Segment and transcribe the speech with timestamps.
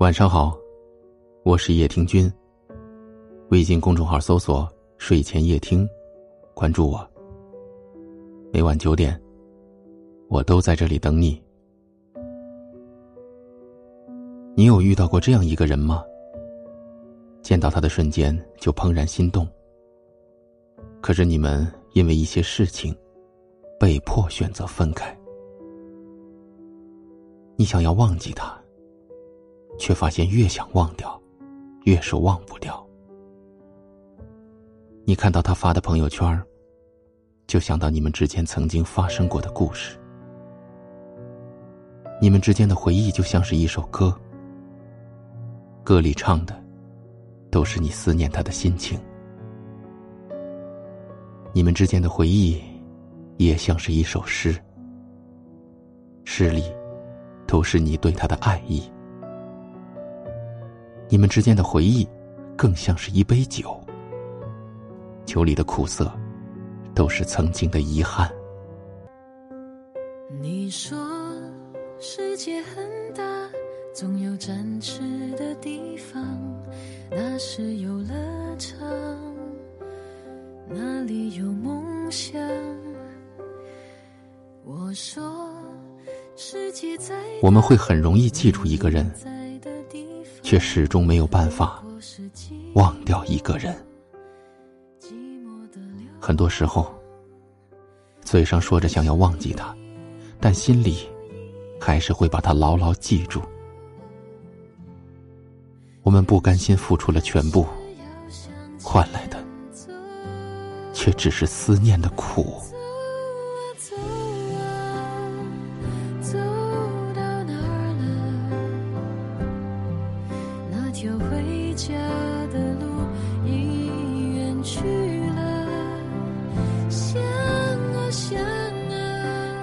[0.00, 0.58] 晚上好，
[1.44, 2.32] 我是叶听君。
[3.50, 5.86] 微信公众号搜索“睡前夜听”，
[6.56, 7.06] 关注我。
[8.50, 9.20] 每晚九点，
[10.30, 11.38] 我都在这里等你。
[14.54, 16.02] 你有遇到过这样一个人吗？
[17.42, 19.46] 见到他的瞬间就怦然心动。
[21.02, 22.96] 可是你们因为一些事情，
[23.78, 25.14] 被迫选择分开。
[27.54, 28.58] 你想要忘记他。
[29.78, 31.20] 却发现越想忘掉，
[31.84, 32.86] 越是忘不掉。
[35.04, 36.40] 你看到他发的朋友圈
[37.46, 39.98] 就想到你们之间曾经发生过的故事。
[42.20, 44.14] 你们之间的回忆就像是一首歌，
[45.82, 46.62] 歌里唱的
[47.50, 49.00] 都是你思念他的心情。
[51.52, 52.60] 你们之间的回忆
[53.38, 54.54] 也像是一首诗，
[56.24, 56.62] 诗里
[57.46, 58.82] 都是你对他的爱意。
[61.12, 62.08] 你们之间的回忆，
[62.56, 63.76] 更像是一杯酒，
[65.26, 66.08] 酒里的苦涩，
[66.94, 68.30] 都是曾经的遗憾。
[70.40, 70.96] 你说
[71.98, 73.22] 世界很大，
[73.92, 75.00] 总有展翅
[75.36, 76.24] 的地方，
[77.10, 78.14] 那是游乐
[78.56, 78.78] 场，
[80.68, 82.40] 那里有梦想。
[84.64, 85.52] 我说
[86.36, 89.12] 世界在，我们会很容易记住一个人。
[90.50, 91.80] 却始终没有办法
[92.74, 93.72] 忘掉一个人。
[96.18, 96.92] 很多时候，
[98.24, 99.72] 嘴上说着想要忘记他，
[100.40, 101.08] 但心里
[101.80, 103.40] 还是会把他牢牢记住。
[106.02, 107.64] 我们不甘心付出了全部，
[108.82, 109.40] 换来的
[110.92, 112.60] 却只是思念的苦。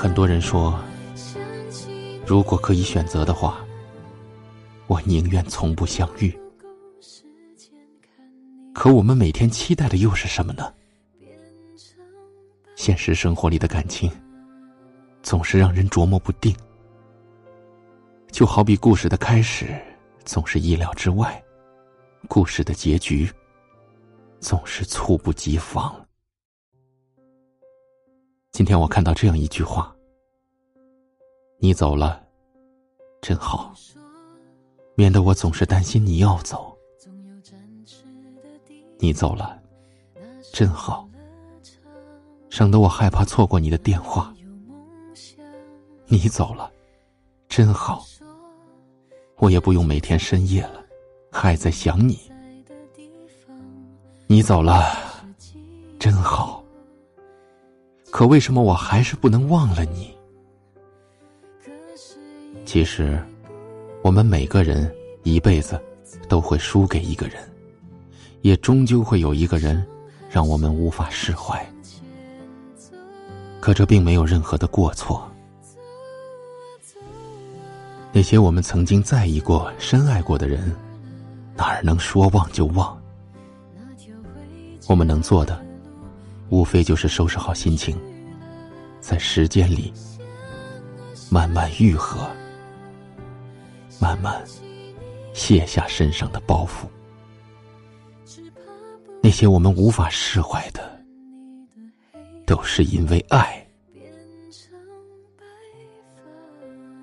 [0.00, 0.82] 很多人说，
[2.24, 3.62] 如果可以选择的话，
[4.86, 6.34] 我宁愿从不相遇。
[8.72, 10.72] 可我们每天期待的又是什么呢？
[12.76, 14.10] 现实生活里的感情，
[15.22, 16.56] 总是让人琢磨不定。
[18.32, 19.66] 就好比故事的开始
[20.24, 21.44] 总是意料之外，
[22.26, 23.30] 故事的结局
[24.38, 25.94] 总是猝不及防。
[28.70, 29.92] 今天我看到这样一句话
[31.58, 32.22] ：“你走了，
[33.20, 33.74] 真好，
[34.94, 36.72] 免得我总是担心你要走。
[39.00, 39.60] 你走了，
[40.52, 41.08] 真好，
[42.48, 44.32] 省得我害怕错过你的电话。
[46.06, 46.70] 你走了，
[47.48, 48.04] 真好，
[49.38, 50.80] 我也不用每天深夜了
[51.32, 52.20] 还在想你。
[54.28, 54.96] 你走了，
[55.98, 56.58] 真好。”
[58.20, 60.14] 可为什么我还是不能忘了你？
[62.66, 63.18] 其实，
[64.02, 65.80] 我们每个人一辈子
[66.28, 67.36] 都会输给一个人，
[68.42, 69.82] 也终究会有一个人
[70.28, 71.66] 让我们无法释怀。
[73.58, 75.26] 可这并没有任何的过错。
[78.12, 80.76] 那些我们曾经在意过、深爱过的人，
[81.56, 83.00] 哪儿能说忘就忘？
[84.88, 85.58] 我们能做的。
[86.50, 87.96] 无非就是收拾好心情，
[89.00, 89.92] 在时间里
[91.30, 92.28] 慢慢愈合，
[94.00, 94.42] 慢慢
[95.32, 96.86] 卸下身上的包袱。
[99.22, 101.02] 那些我们无法释怀的，
[102.46, 103.66] 都是因为爱。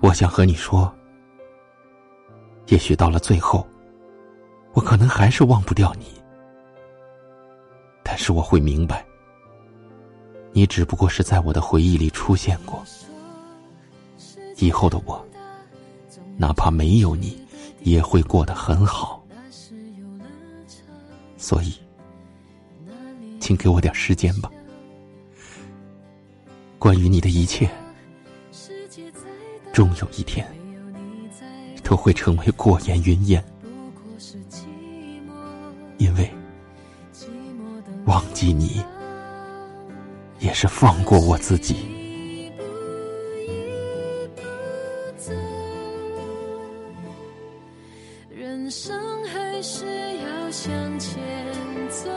[0.00, 0.92] 我想和你说，
[2.66, 3.66] 也许到了最后，
[4.72, 6.06] 我可能还是忘不掉你，
[8.04, 9.04] 但是我会明白。
[10.58, 12.84] 你只不过是在我的回忆里出现过，
[14.56, 15.24] 以后的我，
[16.36, 17.40] 哪怕没有你，
[17.82, 19.24] 也会过得很好。
[21.36, 21.72] 所以，
[23.38, 24.50] 请给我点时间吧。
[26.76, 27.70] 关于你的一切，
[29.72, 30.44] 终有一天
[31.84, 33.44] 都会成为过眼云烟，
[35.98, 36.28] 因为
[38.06, 38.82] 忘记你。
[40.38, 41.76] 也是放过我自己。
[48.30, 51.18] 人生还是要向前
[51.88, 52.10] 走，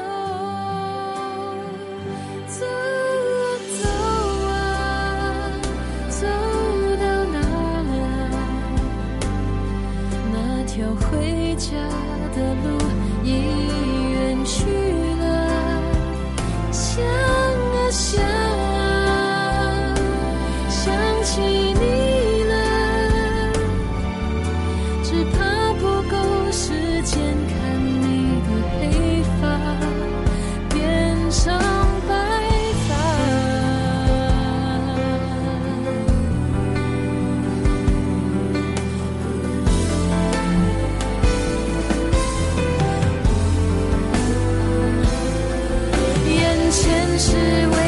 [47.18, 47.81] 是为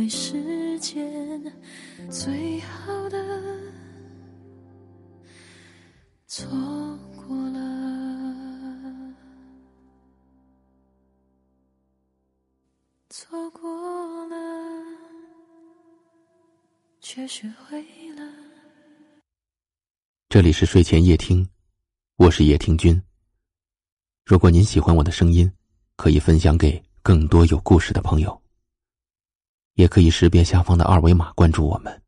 [0.00, 1.52] 换回时间，
[2.10, 3.18] 最好的。
[6.26, 6.48] 错
[7.14, 9.14] 过了，
[13.10, 14.36] 错过了，
[17.02, 17.82] 却学会
[18.14, 18.26] 了。
[20.30, 21.46] 这里是睡前夜听，
[22.16, 22.98] 我是叶听君。
[24.24, 25.52] 如果您喜欢我的声音，
[25.96, 28.39] 可以分享给更多有故事的朋友。
[29.80, 32.02] 也可以识别下方的二维码关注我们。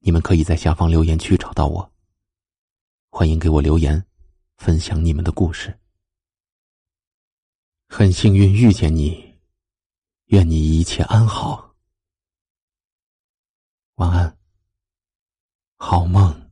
[0.00, 1.92] 你们可以在下方留言区找到我。
[3.08, 4.04] 欢迎给我留言，
[4.58, 5.76] 分享你们的故事。
[7.88, 9.38] 很幸运遇见你，
[10.26, 11.74] 愿你一切安好。
[13.94, 14.38] 晚安，
[15.78, 16.47] 好梦。